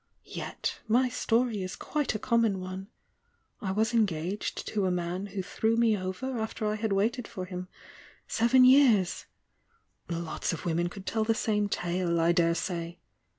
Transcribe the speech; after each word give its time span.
Yet 0.33 0.79
my 0.87 1.09
story 1.09 1.61
is 1.61 1.75
quite 1.75 2.15
a 2.15 2.17
common 2.17 2.59
one,— 2.59 2.87
I 3.61 3.69
was 3.71 3.93
engaged 3.93 4.67
to 4.69 4.87
a 4.87 4.89
man 4.91 5.27
who 5.27 5.43
threw 5.43 5.77
me 5.77 5.95
over 5.95 6.39
after 6.39 6.65
I 6.65 6.73
had 6.73 6.91
waited 6.91 7.27
for 7.27 7.45
him 7.45 7.67
seven 8.27 8.65
years— 8.65 9.27
lots 10.09 10.53
of 10.53 10.65
women 10.65 10.89
could 10.89 11.05
tell 11.05 11.23
the 11.23 11.35
same 11.35 11.69
tale, 11.69 12.19
I 12.19 12.31
dare 12.31 12.55
say! 12.55 12.97